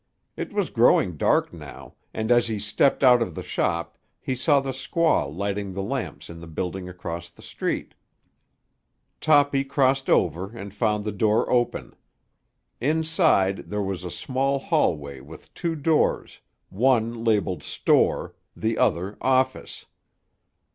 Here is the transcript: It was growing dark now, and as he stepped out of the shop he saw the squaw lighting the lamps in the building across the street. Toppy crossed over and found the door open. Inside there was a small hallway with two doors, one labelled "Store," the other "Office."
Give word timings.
It 0.35 0.51
was 0.51 0.71
growing 0.71 1.15
dark 1.15 1.53
now, 1.53 1.93
and 2.11 2.31
as 2.31 2.47
he 2.47 2.57
stepped 2.57 3.03
out 3.03 3.21
of 3.21 3.35
the 3.35 3.43
shop 3.43 3.99
he 4.19 4.35
saw 4.35 4.59
the 4.59 4.71
squaw 4.71 5.31
lighting 5.31 5.73
the 5.73 5.83
lamps 5.83 6.27
in 6.27 6.39
the 6.39 6.47
building 6.47 6.89
across 6.89 7.29
the 7.29 7.43
street. 7.43 7.93
Toppy 9.19 9.63
crossed 9.63 10.09
over 10.09 10.49
and 10.57 10.73
found 10.73 11.05
the 11.05 11.11
door 11.11 11.47
open. 11.51 11.93
Inside 12.79 13.69
there 13.69 13.83
was 13.83 14.03
a 14.03 14.09
small 14.09 14.57
hallway 14.57 15.19
with 15.19 15.53
two 15.53 15.75
doors, 15.75 16.39
one 16.71 17.23
labelled 17.23 17.61
"Store," 17.61 18.33
the 18.55 18.79
other 18.79 19.19
"Office." 19.21 19.85